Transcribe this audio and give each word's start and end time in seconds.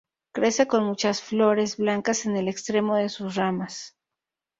Crece 0.31 0.65
con 0.65 0.83
muchas 0.85 1.21
flores 1.21 1.77
blancas 1.77 2.25
en 2.25 2.35
el 2.35 2.47
extremo 2.47 2.95
de 2.95 3.07
sus 3.07 3.35
ramas. 3.35 3.99